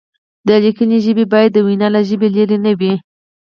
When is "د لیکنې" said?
0.47-0.97